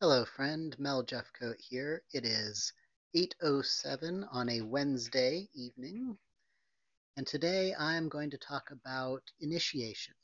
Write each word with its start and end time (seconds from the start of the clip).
Hello, 0.00 0.24
friend. 0.24 0.78
Mel 0.78 1.02
Jeffcoat 1.02 1.56
here. 1.58 2.04
It 2.12 2.24
is 2.24 2.72
8.07 3.16 4.28
on 4.30 4.48
a 4.48 4.60
Wednesday 4.60 5.48
evening, 5.54 6.16
and 7.16 7.26
today 7.26 7.74
I'm 7.76 8.08
going 8.08 8.30
to 8.30 8.38
talk 8.38 8.70
about 8.70 9.24
initiation. 9.40 10.14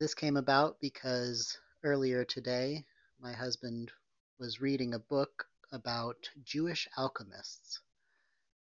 This 0.00 0.14
came 0.14 0.36
about 0.36 0.80
because 0.80 1.56
earlier 1.84 2.24
today 2.24 2.84
my 3.20 3.32
husband 3.32 3.92
was 4.40 4.60
reading 4.60 4.94
a 4.94 4.98
book 4.98 5.46
about 5.70 6.28
Jewish 6.42 6.88
alchemists, 6.98 7.82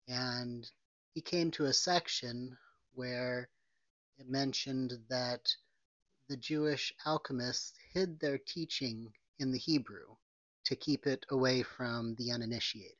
and 0.09 0.69
he 1.13 1.21
came 1.21 1.53
to 1.53 1.67
a 1.67 1.73
section 1.73 2.59
where 2.95 3.49
it 4.19 4.29
mentioned 4.29 4.95
that 5.09 5.47
the 6.29 6.37
Jewish 6.37 6.93
alchemists 7.07 7.79
hid 7.93 8.19
their 8.19 8.39
teaching 8.39 9.13
in 9.39 9.51
the 9.51 9.59
Hebrew 9.59 10.17
to 10.65 10.77
keep 10.77 11.07
it 11.07 11.27
away 11.31 11.63
from 11.63 12.15
the 12.17 12.33
uninitiated. 12.33 12.97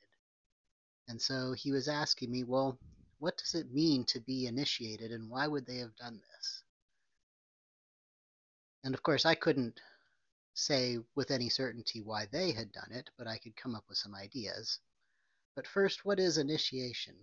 And 1.09 1.21
so 1.21 1.53
he 1.53 1.73
was 1.73 1.89
asking 1.89 2.31
me, 2.31 2.45
well, 2.45 2.79
what 3.19 3.37
does 3.39 3.55
it 3.55 3.73
mean 3.73 4.05
to 4.07 4.21
be 4.21 4.47
initiated 4.47 5.11
and 5.11 5.31
why 5.31 5.47
would 5.47 5.67
they 5.67 5.79
have 5.79 5.97
done 5.97 6.21
this? 6.35 6.63
And 8.85 8.95
of 8.95 9.03
course, 9.03 9.25
I 9.25 9.35
couldn't 9.35 9.81
say 10.55 10.99
with 11.15 11.31
any 11.31 11.49
certainty 11.49 12.01
why 12.01 12.27
they 12.31 12.53
had 12.53 12.73
done 12.73 12.93
it, 12.93 13.11
but 13.17 13.27
I 13.27 13.39
could 13.39 13.57
come 13.57 13.75
up 13.75 13.85
with 13.89 13.99
some 13.99 14.15
ideas. 14.15 14.79
But 15.57 15.67
first, 15.67 16.05
what 16.05 16.21
is 16.21 16.39
initiation? 16.39 17.15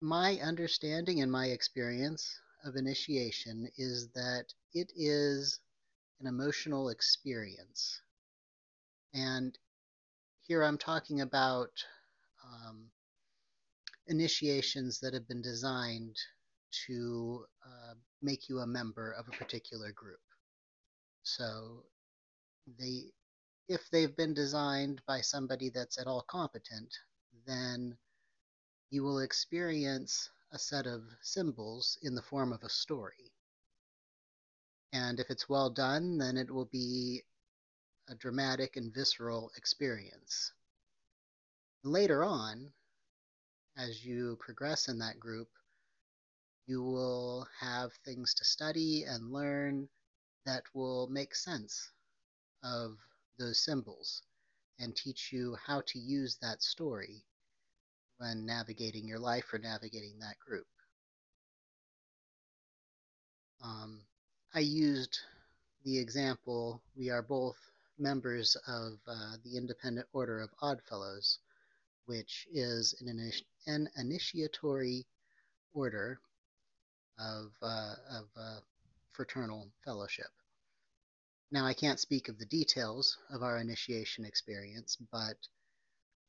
My 0.00 0.38
understanding 0.40 1.20
and 1.20 1.30
my 1.30 1.46
experience 1.46 2.40
of 2.64 2.76
initiation 2.76 3.68
is 3.76 4.08
that 4.14 4.46
it 4.72 4.92
is 4.96 5.60
an 6.20 6.26
emotional 6.26 6.88
experience. 6.88 8.00
And 9.14 9.56
here 10.46 10.62
I'm 10.62 10.78
talking 10.78 11.20
about 11.20 11.70
um, 12.44 12.90
initiations 14.06 15.00
that 15.00 15.14
have 15.14 15.28
been 15.28 15.42
designed 15.42 16.16
to 16.86 17.44
uh, 17.64 17.94
make 18.22 18.48
you 18.48 18.58
a 18.58 18.66
member 18.66 19.12
of 19.12 19.26
a 19.28 19.36
particular 19.36 19.92
group. 19.92 20.20
So 21.22 21.84
they, 22.78 23.12
if 23.68 23.88
they've 23.90 24.16
been 24.16 24.34
designed 24.34 25.02
by 25.06 25.20
somebody 25.20 25.70
that's 25.70 25.98
at 25.98 26.06
all 26.06 26.24
competent, 26.28 26.92
then 27.46 27.96
you 28.90 29.02
will 29.02 29.20
experience 29.20 30.30
a 30.52 30.58
set 30.58 30.86
of 30.86 31.02
symbols 31.22 31.98
in 32.02 32.14
the 32.14 32.22
form 32.22 32.52
of 32.52 32.62
a 32.62 32.70
story. 32.70 33.32
And 34.92 35.20
if 35.20 35.30
it's 35.30 35.48
well 35.48 35.70
done, 35.70 36.18
then 36.18 36.36
it 36.36 36.50
will 36.50 36.66
be 36.66 37.24
a 38.08 38.14
dramatic 38.14 38.76
and 38.76 38.92
visceral 38.94 39.50
experience. 39.56 40.52
Later 41.84 42.24
on, 42.24 42.72
as 43.76 44.04
you 44.04 44.36
progress 44.40 44.88
in 44.88 44.98
that 44.98 45.20
group, 45.20 45.48
you 46.66 46.82
will 46.82 47.46
have 47.60 47.92
things 48.04 48.34
to 48.34 48.44
study 48.44 49.04
and 49.04 49.32
learn 49.32 49.88
that 50.44 50.64
will 50.74 51.06
make 51.08 51.34
sense 51.34 51.92
of 52.62 52.98
those 53.38 53.64
symbols 53.64 54.22
and 54.78 54.94
teach 54.94 55.32
you 55.32 55.56
how 55.66 55.82
to 55.86 55.98
use 55.98 56.36
that 56.40 56.62
story 56.62 57.24
when 58.18 58.44
navigating 58.44 59.06
your 59.06 59.18
life 59.18 59.52
or 59.52 59.58
navigating 59.58 60.18
that 60.18 60.38
group. 60.38 60.66
Um, 63.62 64.00
I 64.54 64.60
used 64.60 65.18
the 65.84 65.98
example 65.98 66.82
we 66.96 67.10
are 67.10 67.22
both 67.22 67.58
members 67.98 68.56
of 68.66 68.98
uh, 69.06 69.36
the 69.44 69.56
Independent 69.58 70.06
Order 70.14 70.40
of 70.40 70.50
Oddfellows, 70.62 71.38
which 72.06 72.46
is 72.50 72.94
an, 73.00 73.30
an 73.66 73.90
initiatory 73.96 75.06
order 75.74 76.18
of, 77.18 77.52
uh, 77.60 77.94
of 78.10 78.28
uh, 78.40 78.60
fraternal 79.12 79.68
fellowship. 79.84 80.30
Now, 81.50 81.66
I 81.66 81.74
can't 81.74 82.00
speak 82.00 82.28
of 82.28 82.38
the 82.38 82.46
details 82.46 83.18
of 83.30 83.42
our 83.42 83.58
initiation 83.58 84.24
experience, 84.24 84.96
but 85.12 85.36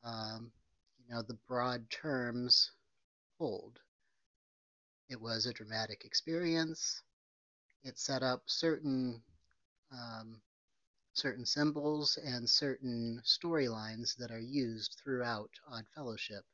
um, 0.03 0.51
you 0.97 1.13
know 1.13 1.21
the 1.21 1.37
broad 1.47 1.89
terms 1.89 2.71
hold. 3.37 3.79
It 5.09 5.21
was 5.21 5.45
a 5.45 5.53
dramatic 5.53 6.03
experience. 6.05 7.01
It 7.83 7.97
set 7.97 8.23
up 8.23 8.43
certain 8.47 9.21
um, 9.91 10.41
certain 11.13 11.45
symbols 11.45 12.17
and 12.23 12.49
certain 12.49 13.21
storylines 13.25 14.15
that 14.17 14.31
are 14.31 14.39
used 14.39 14.95
throughout 15.03 15.49
Odd 15.69 15.85
Fellowship. 15.95 16.45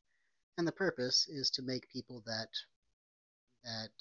And 0.58 0.68
the 0.68 0.72
purpose 0.72 1.28
is 1.28 1.50
to 1.52 1.62
make 1.62 1.90
people 1.90 2.24
that 2.26 2.50
that 3.64 3.92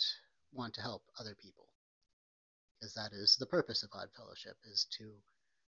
want 0.52 0.74
to 0.74 0.82
help 0.82 1.02
other 1.18 1.34
people. 1.34 1.66
Because 2.78 2.94
that 2.94 3.12
is 3.12 3.36
the 3.36 3.46
purpose 3.46 3.82
of 3.82 3.90
Odd 3.92 4.10
Fellowship 4.16 4.56
is 4.70 4.86
to 4.98 5.10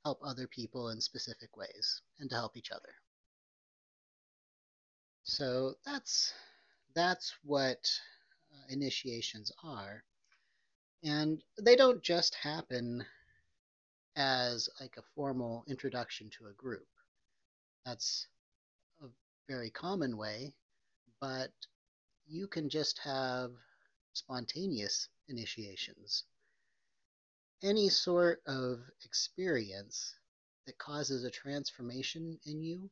help 0.04 0.20
other 0.22 0.46
people 0.46 0.90
in 0.90 1.00
specific 1.00 1.56
ways 1.56 2.02
and 2.18 2.30
to 2.30 2.36
help 2.36 2.56
each 2.56 2.70
other. 2.70 2.94
So 5.24 5.74
that's 5.84 6.32
that's 6.94 7.34
what 7.42 7.90
uh, 8.52 8.64
initiations 8.68 9.52
are. 9.62 10.04
And 11.02 11.42
they 11.60 11.76
don't 11.76 12.02
just 12.02 12.34
happen 12.34 13.04
as 14.16 14.68
like 14.80 14.96
a 14.96 15.02
formal 15.14 15.64
introduction 15.68 16.28
to 16.30 16.46
a 16.46 16.52
group. 16.52 16.88
That's 17.86 18.26
a 19.02 19.06
very 19.48 19.70
common 19.70 20.16
way, 20.16 20.54
but 21.20 21.52
you 22.26 22.48
can 22.48 22.68
just 22.68 22.98
have 22.98 23.52
spontaneous 24.12 25.08
initiations. 25.28 26.24
Any 27.62 27.88
sort 27.88 28.42
of 28.46 28.80
experience 29.04 30.14
that 30.66 30.78
causes 30.78 31.24
a 31.24 31.30
transformation 31.30 32.38
in 32.44 32.62
you 32.62 32.90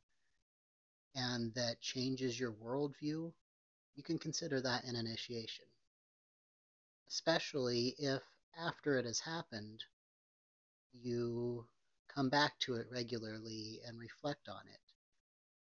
and 1.14 1.52
that 1.54 1.80
changes 1.80 2.38
your 2.38 2.52
worldview, 2.52 3.32
you 3.96 4.02
can 4.02 4.18
consider 4.18 4.60
that 4.60 4.84
an 4.84 4.96
initiation. 4.96 5.64
Especially 7.08 7.94
if 7.98 8.22
after 8.58 8.98
it 8.98 9.04
has 9.04 9.20
happened, 9.20 9.84
you 10.92 11.66
come 12.08 12.30
back 12.30 12.58
to 12.60 12.74
it 12.74 12.86
regularly 12.90 13.80
and 13.86 13.98
reflect 13.98 14.48
on 14.48 14.66
it 14.66 14.80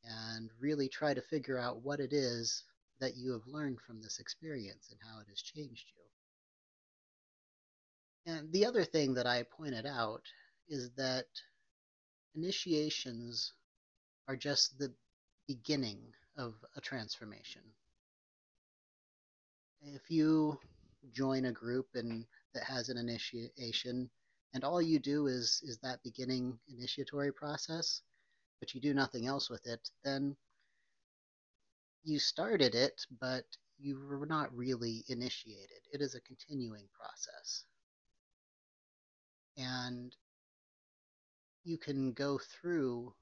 and 0.04 0.50
really 0.60 0.88
try 0.88 1.12
to 1.12 1.20
figure 1.20 1.58
out 1.58 1.82
what 1.82 2.00
it 2.00 2.12
is 2.12 2.62
that 3.00 3.16
you 3.16 3.32
have 3.32 3.46
learned 3.46 3.80
from 3.80 4.00
this 4.00 4.20
experience 4.20 4.88
and 4.90 5.00
how 5.02 5.20
it 5.20 5.26
has 5.28 5.42
changed 5.42 5.90
you. 5.94 6.02
And 8.32 8.52
the 8.52 8.66
other 8.66 8.84
thing 8.84 9.14
that 9.14 9.26
I 9.26 9.42
pointed 9.42 9.86
out 9.86 10.22
is 10.68 10.90
that 10.96 11.26
initiations 12.34 13.52
are 14.28 14.36
just 14.36 14.78
the 14.78 14.92
beginning 15.46 16.00
of 16.36 16.54
a 16.76 16.80
transformation. 16.80 17.62
If 19.82 20.10
you 20.10 20.58
join 21.12 21.46
a 21.46 21.52
group 21.52 21.86
and 21.94 22.24
that 22.54 22.64
has 22.64 22.88
an 22.88 22.96
initiation 22.96 24.10
and 24.56 24.64
all 24.64 24.80
you 24.80 24.98
do 24.98 25.26
is 25.26 25.60
is 25.64 25.78
that 25.82 26.02
beginning 26.02 26.58
initiatory 26.68 27.30
process, 27.30 28.00
but 28.58 28.74
you 28.74 28.80
do 28.80 28.94
nothing 28.94 29.26
else 29.26 29.50
with 29.50 29.66
it, 29.66 29.90
then 30.02 30.34
you 32.04 32.18
started 32.18 32.74
it, 32.74 33.04
but 33.20 33.44
you 33.78 34.00
were 34.08 34.24
not 34.24 34.56
really 34.56 35.04
initiated. 35.08 35.82
It 35.92 36.00
is 36.00 36.14
a 36.14 36.22
continuing 36.22 36.88
process. 36.98 37.64
And 39.58 40.16
you 41.64 41.76
can 41.76 42.12
go 42.12 42.38
through 42.38 43.12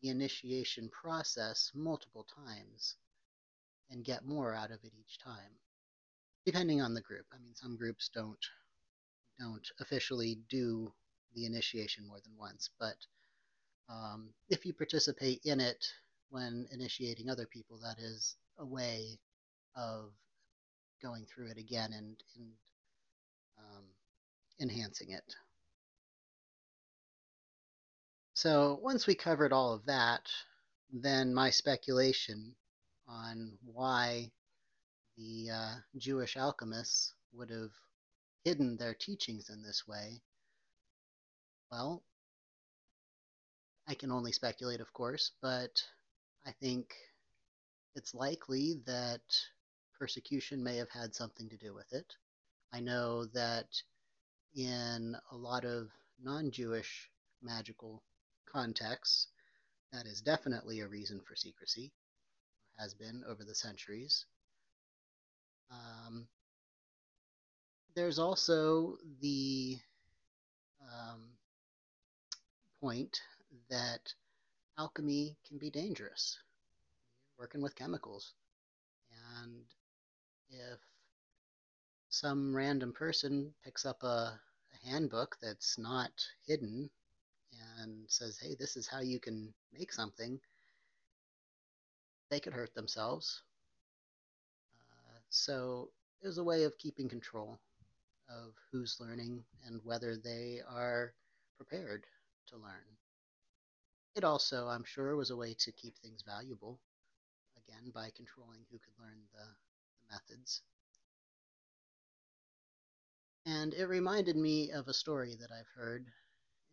the 0.00 0.10
initiation 0.10 0.90
process 0.90 1.72
multiple 1.74 2.24
times 2.46 2.94
and 3.90 4.04
get 4.04 4.24
more 4.24 4.54
out 4.54 4.70
of 4.70 4.84
it 4.84 4.92
each 4.96 5.18
time, 5.18 5.58
depending 6.44 6.80
on 6.80 6.94
the 6.94 7.00
group. 7.00 7.26
I 7.32 7.38
mean, 7.38 7.54
some 7.54 7.76
groups 7.76 8.10
don't 8.14 8.44
don't 9.38 9.66
officially 9.80 10.38
do 10.48 10.92
the 11.34 11.46
initiation 11.46 12.06
more 12.06 12.20
than 12.22 12.36
once, 12.38 12.68
but 12.78 12.96
um, 13.88 14.28
if 14.48 14.64
you 14.66 14.72
participate 14.72 15.40
in 15.44 15.60
it 15.60 15.84
when 16.30 16.66
initiating 16.72 17.28
other 17.28 17.46
people, 17.46 17.78
that 17.82 17.98
is 17.98 18.36
a 18.58 18.64
way 18.64 19.18
of 19.74 20.12
going 21.02 21.24
through 21.24 21.48
it 21.48 21.58
again 21.58 21.92
and, 21.92 22.16
and 22.36 22.48
um, 23.58 23.84
enhancing 24.60 25.10
it. 25.10 25.34
So 28.34 28.78
once 28.82 29.06
we 29.06 29.14
covered 29.14 29.52
all 29.52 29.74
of 29.74 29.86
that, 29.86 30.22
then 30.92 31.34
my 31.34 31.50
speculation 31.50 32.54
on 33.08 33.52
why 33.64 34.30
the 35.16 35.50
uh, 35.50 35.74
Jewish 35.96 36.36
alchemists 36.36 37.14
would 37.32 37.50
have 37.50 37.72
hidden 38.44 38.76
their 38.76 38.94
teachings 38.94 39.50
in 39.50 39.62
this 39.62 39.86
way 39.86 40.22
Well, 41.72 42.02
I 43.88 43.94
can 43.94 44.10
only 44.12 44.30
speculate, 44.32 44.82
of 44.82 44.92
course, 44.92 45.32
but 45.40 45.82
I 46.44 46.52
think 46.52 46.94
it's 47.94 48.12
likely 48.12 48.82
that 48.84 49.22
persecution 49.98 50.62
may 50.62 50.76
have 50.76 50.90
had 50.90 51.14
something 51.14 51.48
to 51.48 51.56
do 51.56 51.72
with 51.72 51.90
it. 51.94 52.14
I 52.74 52.80
know 52.80 53.24
that 53.32 53.68
in 54.54 55.16
a 55.30 55.36
lot 55.36 55.64
of 55.64 55.88
non 56.22 56.50
Jewish 56.50 57.10
magical 57.40 58.02
contexts, 58.44 59.28
that 59.94 60.04
is 60.04 60.20
definitely 60.20 60.80
a 60.80 60.88
reason 60.88 61.22
for 61.22 61.36
secrecy, 61.36 61.90
has 62.78 62.92
been 62.92 63.24
over 63.26 63.44
the 63.44 63.54
centuries. 63.54 64.26
Um, 65.72 66.26
there's 67.94 68.18
also 68.18 68.98
the 69.20 69.78
um, 70.82 71.22
point 72.80 73.20
that 73.70 74.12
alchemy 74.78 75.36
can 75.48 75.58
be 75.58 75.70
dangerous. 75.70 76.38
You're 77.26 77.44
working 77.44 77.62
with 77.62 77.74
chemicals. 77.74 78.34
And 79.40 79.64
if 80.50 80.78
some 82.08 82.54
random 82.54 82.92
person 82.92 83.52
picks 83.64 83.86
up 83.86 84.02
a, 84.02 84.06
a 84.06 84.88
handbook 84.90 85.36
that's 85.40 85.78
not 85.78 86.10
hidden 86.46 86.90
and 87.80 88.04
says, 88.08 88.38
hey, 88.40 88.54
this 88.58 88.76
is 88.76 88.88
how 88.88 89.00
you 89.00 89.18
can 89.18 89.52
make 89.72 89.92
something, 89.92 90.38
they 92.30 92.40
could 92.40 92.52
hurt 92.52 92.74
themselves. 92.74 93.42
So 95.32 95.88
it 96.22 96.26
was 96.26 96.36
a 96.36 96.44
way 96.44 96.64
of 96.64 96.76
keeping 96.76 97.08
control 97.08 97.58
of 98.28 98.52
who's 98.70 98.98
learning 99.00 99.42
and 99.66 99.80
whether 99.82 100.14
they 100.14 100.60
are 100.68 101.14
prepared 101.56 102.04
to 102.48 102.56
learn. 102.58 102.98
It 104.14 104.24
also, 104.24 104.68
I'm 104.68 104.84
sure, 104.84 105.16
was 105.16 105.30
a 105.30 105.36
way 105.36 105.54
to 105.54 105.72
keep 105.72 105.96
things 105.96 106.22
valuable, 106.22 106.78
again, 107.56 107.90
by 107.94 108.10
controlling 108.14 108.60
who 108.70 108.78
could 108.78 108.92
learn 109.02 109.22
the, 109.32 109.46
the 110.00 110.12
methods. 110.12 110.60
And 113.46 113.72
it 113.72 113.86
reminded 113.86 114.36
me 114.36 114.70
of 114.70 114.86
a 114.86 114.94
story 114.94 115.34
that 115.40 115.50
I've 115.50 115.72
heard, 115.74 116.06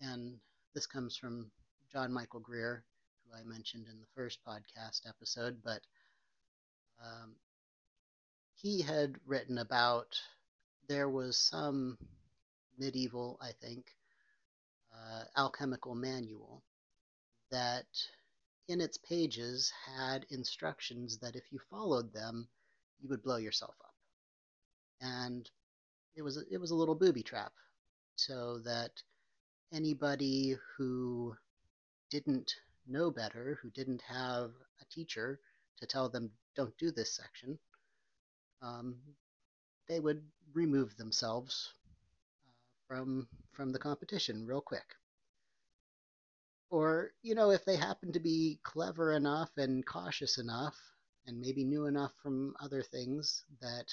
and 0.01 0.37
this 0.75 0.85
comes 0.85 1.15
from 1.15 1.49
John 1.93 2.11
Michael 2.11 2.41
Greer, 2.41 2.83
who 3.23 3.37
I 3.39 3.43
mentioned 3.45 3.87
in 3.89 4.01
the 4.01 4.11
first 4.13 4.39
podcast 4.45 5.07
episode, 5.07 5.61
but 5.63 5.79
um, 7.01 7.35
he 8.61 8.81
had 8.81 9.15
written 9.25 9.57
about 9.57 10.19
there 10.87 11.09
was 11.09 11.37
some 11.37 11.97
medieval, 12.77 13.37
I 13.41 13.51
think, 13.61 13.85
uh, 14.93 15.23
alchemical 15.37 15.95
manual 15.95 16.63
that 17.51 17.87
in 18.67 18.81
its 18.81 18.97
pages 18.97 19.71
had 19.85 20.25
instructions 20.29 21.17
that 21.19 21.35
if 21.35 21.51
you 21.51 21.59
followed 21.69 22.13
them, 22.13 22.49
you 22.99 23.07
would 23.09 23.23
blow 23.23 23.37
yourself 23.37 23.75
up. 23.83 23.93
And 25.01 25.49
it 26.15 26.21
was 26.21 26.43
it 26.51 26.57
was 26.57 26.71
a 26.71 26.75
little 26.75 26.95
booby 26.95 27.23
trap, 27.23 27.53
so 28.17 28.59
that 28.65 28.91
anybody 29.71 30.57
who 30.75 31.33
didn't 32.09 32.53
know 32.87 33.09
better, 33.09 33.57
who 33.61 33.69
didn't 33.69 34.01
have 34.01 34.51
a 34.81 34.85
teacher 34.91 35.39
to 35.77 35.85
tell 35.85 36.09
them 36.09 36.29
don't 36.55 36.77
do 36.77 36.91
this 36.91 37.15
section, 37.15 37.57
um, 38.61 38.95
they 39.87 39.99
would 39.99 40.21
remove 40.53 40.95
themselves 40.97 41.73
uh, 42.45 42.51
from 42.87 43.27
from 43.53 43.71
the 43.71 43.79
competition 43.79 44.45
real 44.45 44.61
quick. 44.61 44.95
Or, 46.69 47.11
you 47.23 47.33
know, 47.33 47.49
if 47.49 47.65
they 47.65 47.75
happen 47.75 48.11
to 48.13 48.19
be 48.19 48.59
clever 48.63 49.13
enough 49.13 49.49
and 49.57 49.83
cautious 49.85 50.37
enough 50.37 50.75
and 51.25 51.39
maybe 51.39 51.63
knew 51.63 51.87
enough 51.87 52.11
from 52.21 52.55
other 52.59 52.83
things 52.83 53.43
that 53.59 53.87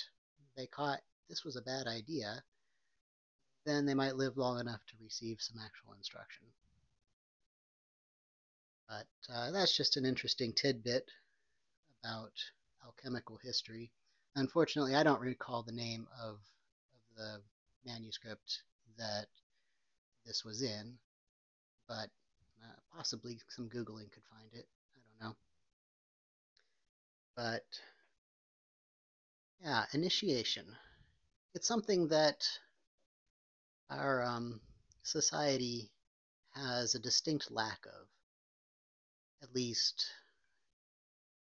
they 0.57 0.67
caught 0.67 1.01
this 1.29 1.43
was 1.43 1.57
a 1.57 1.63
bad 1.63 1.87
idea, 1.87 2.43
then 3.65 3.87
they 3.87 3.95
might 3.95 4.17
live 4.17 4.37
long 4.37 4.61
enough 4.61 4.81
to 4.87 4.95
receive 5.03 5.41
some 5.41 5.61
actual 5.65 5.95
instruction. 5.95 6.47
But 8.89 9.07
uh, 9.33 9.51
that's 9.51 9.77
just 9.77 9.97
an 9.97 10.05
interesting 10.05 10.53
tidbit 10.53 11.11
about 12.05 12.33
alchemical 12.85 13.39
history. 13.43 13.91
Unfortunately, 14.37 14.95
I 14.95 15.03
don't 15.03 15.21
recall 15.21 15.63
the 15.63 15.73
name 15.73 16.07
of, 16.23 16.35
of 16.35 17.17
the 17.17 17.41
manuscript 17.91 18.63
that 18.99 19.27
this 20.27 20.45
was 20.45 20.63
in, 20.63 20.99
but 21.89 22.11
uh, 22.63 22.77
possibly 22.95 23.39
some 23.49 23.71
Googling 23.71 24.13
could 24.13 24.25
find 24.31 24.49
it. 24.53 24.67
I 24.95 24.99
don't 25.21 25.31
know. 25.31 25.37
But 27.35 27.65
yeah, 29.63 29.85
initiation. 29.95 30.67
It's 31.55 31.67
something 31.67 32.09
that 32.09 32.47
our 33.89 34.23
um, 34.23 34.61
society 35.03 35.91
has 36.51 36.95
a 36.95 36.99
distinct 36.99 37.51
lack 37.51 37.87
of, 37.87 38.07
at 39.43 39.55
least 39.55 40.07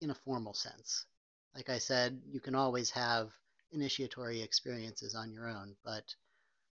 in 0.01 0.11
a 0.11 0.15
formal 0.15 0.55
sense. 0.55 1.07
Like 1.55 1.69
I 1.69 1.79
said, 1.79 2.21
you 2.31 2.41
can 2.41 2.55
always 2.55 2.91
have 2.91 3.31
initiatory 3.73 4.41
experiences 4.43 5.15
on 5.15 5.33
your 5.33 5.49
own, 5.49 5.77
but 5.85 6.05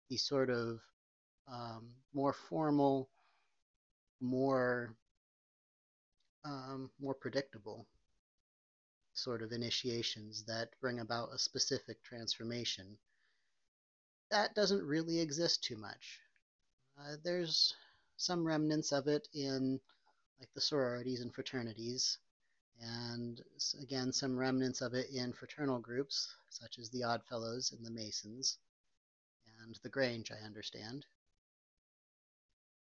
these 0.09 0.23
sort 0.23 0.51
of 0.51 0.81
um, 1.47 1.91
more 2.15 2.33
formal, 2.33 3.09
more 4.21 4.95
um, 6.45 6.91
more 7.01 7.15
predictable 7.15 7.87
sort 9.15 9.43
of 9.43 9.53
initiations 9.53 10.45
that 10.45 10.71
bring 10.81 11.01
about 11.01 11.33
a 11.35 11.39
specific 11.39 12.03
transformation 12.05 12.97
that 14.31 14.55
doesn't 14.55 14.85
really 14.85 15.21
exist 15.21 15.65
too 15.65 15.77
much. 15.77 16.21
Uh, 16.99 17.17
there's 17.25 17.75
some 18.17 18.47
remnants 18.47 18.93
of 18.93 19.07
it 19.09 19.29
in 19.33 19.81
like 20.39 20.49
the 20.55 20.61
sororities 20.61 21.21
and 21.21 21.35
fraternities, 21.35 22.19
and 22.81 23.43
again 23.83 24.13
some 24.13 24.37
remnants 24.39 24.81
of 24.81 24.95
it 24.95 25.11
in 25.11 25.33
fraternal 25.33 25.79
groups 25.79 26.29
such 26.49 26.79
as 26.79 26.91
the 26.91 27.05
Oddfellows 27.05 27.73
and 27.73 27.85
the 27.85 27.91
Masons, 27.91 28.59
and 29.63 29.79
the 29.83 29.89
Grange, 29.89 30.31
I 30.31 30.45
understand. 30.45 31.07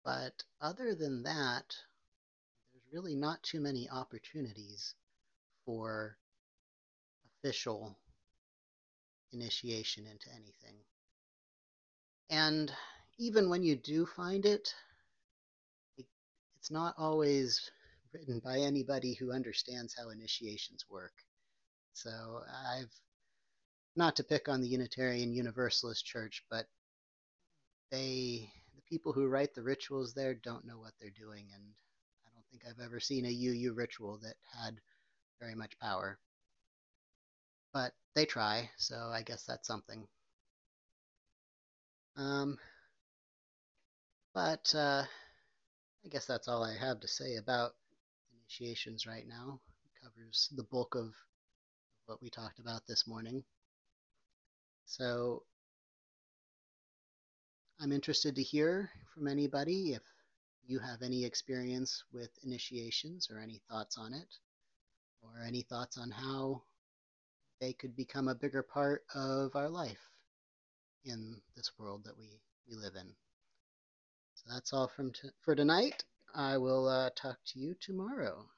But 0.04 0.44
other 0.60 0.94
than 0.94 1.22
that, 1.24 1.76
there's 2.72 2.92
really 2.92 3.14
not 3.14 3.42
too 3.42 3.60
many 3.60 3.88
opportunities 3.90 4.94
for 5.64 6.16
official 7.38 7.96
initiation 9.32 10.06
into 10.06 10.30
anything. 10.30 10.76
And 12.30 12.72
even 13.18 13.50
when 13.50 13.62
you 13.62 13.76
do 13.76 14.06
find 14.06 14.46
it, 14.46 14.74
it's 15.98 16.70
not 16.70 16.94
always 16.96 17.70
written 18.12 18.40
by 18.44 18.58
anybody 18.58 19.14
who 19.14 19.32
understands 19.32 19.94
how 19.96 20.10
initiations 20.10 20.84
work. 20.88 21.12
So 21.92 22.10
I've 22.72 22.92
not 23.96 24.16
to 24.16 24.24
pick 24.24 24.48
on 24.48 24.60
the 24.60 24.68
Unitarian 24.68 25.32
Universalist 25.32 26.04
Church, 26.04 26.44
but 26.50 26.66
they 27.90 28.50
the 28.76 28.82
people 28.88 29.12
who 29.12 29.26
write 29.26 29.54
the 29.54 29.62
rituals 29.62 30.14
there 30.14 30.34
don't 30.34 30.66
know 30.66 30.78
what 30.78 30.92
they're 31.00 31.10
doing, 31.10 31.48
and 31.54 31.62
I 32.24 32.30
don't 32.32 32.46
think 32.50 32.62
I've 32.64 32.84
ever 32.84 33.00
seen 33.00 33.26
a 33.26 33.28
UU 33.30 33.74
ritual 33.74 34.18
that 34.22 34.36
had 34.62 34.80
very 35.40 35.54
much 35.54 35.78
power. 35.80 36.18
But 37.72 37.92
they 38.14 38.24
try, 38.24 38.70
so 38.76 38.96
I 38.96 39.22
guess 39.22 39.44
that's 39.44 39.66
something. 39.66 40.06
Um, 42.16 42.58
but 44.34 44.72
uh, 44.74 45.04
I 46.04 46.08
guess 46.08 46.26
that's 46.26 46.48
all 46.48 46.64
I 46.64 46.76
have 46.76 47.00
to 47.00 47.08
say 47.08 47.36
about 47.36 47.72
initiations 48.48 49.06
right 49.06 49.26
now. 49.28 49.60
It 49.84 50.04
covers 50.04 50.48
the 50.56 50.62
bulk 50.64 50.94
of 50.94 51.14
what 52.06 52.22
we 52.22 52.30
talked 52.30 52.58
about 52.58 52.86
this 52.86 53.06
morning. 53.06 53.42
So 54.86 55.42
I'm 57.80 57.92
interested 57.92 58.34
to 58.36 58.42
hear 58.42 58.90
from 59.14 59.28
anybody 59.28 59.92
if 59.92 60.02
you 60.66 60.78
have 60.78 61.02
any 61.02 61.24
experience 61.24 62.04
with 62.12 62.30
initiations 62.42 63.28
or 63.30 63.38
any 63.38 63.60
thoughts 63.68 63.98
on 63.98 64.14
it, 64.14 64.38
or 65.22 65.42
any 65.46 65.62
thoughts 65.62 65.98
on 65.98 66.10
how 66.10 66.62
they 67.60 67.72
could 67.74 67.94
become 67.96 68.28
a 68.28 68.34
bigger 68.34 68.62
part 68.62 69.04
of 69.14 69.56
our 69.56 69.68
life 69.68 70.10
in 71.04 71.36
this 71.54 71.72
world 71.78 72.02
that 72.04 72.16
we, 72.16 72.40
we 72.68 72.76
live 72.76 72.94
in. 72.98 73.08
So 74.34 74.44
that's 74.52 74.72
all 74.72 74.88
from 74.88 75.12
t- 75.12 75.28
for 75.40 75.54
tonight. 75.54 76.04
I 76.34 76.58
will 76.58 76.88
uh, 76.88 77.10
talk 77.16 77.38
to 77.46 77.58
you 77.58 77.74
tomorrow. 77.74 78.50